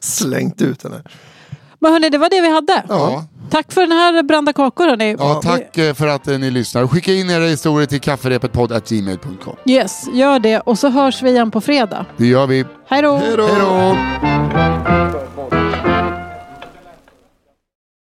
Slängt 0.00 0.62
ut 0.62 0.82
henne. 0.82 1.02
Men 1.78 1.92
hörni, 1.92 2.10
det 2.10 2.18
var 2.18 2.30
det 2.30 2.40
vi 2.40 2.50
hade. 2.50 2.82
Ja. 2.88 3.24
Tack 3.50 3.72
för 3.72 3.80
den 3.80 3.92
här 3.92 4.22
brända 4.22 4.52
kakor 4.52 4.86
hörni. 4.86 5.16
Ja, 5.18 5.40
tack 5.42 5.78
eh, 5.78 5.94
för 5.94 6.06
att 6.06 6.28
eh, 6.28 6.38
ni 6.38 6.50
lyssnar. 6.50 6.86
Skicka 6.86 7.12
in 7.12 7.30
era 7.30 7.44
historier 7.44 7.86
till 7.86 8.00
kafferepetpodd.gmail.com. 8.00 9.56
Yes, 9.66 10.08
gör 10.12 10.38
det. 10.38 10.60
Och 10.60 10.78
så 10.78 10.88
hörs 10.88 11.22
vi 11.22 11.30
igen 11.30 11.50
på 11.50 11.60
fredag. 11.60 12.06
Det 12.16 12.26
gör 12.26 12.46
vi. 12.46 12.64
Hej 12.88 13.02
då! 13.02 13.16
Hej 13.16 13.36
då! 13.36 13.46
Hej 13.46 13.60
då! 13.60 15.35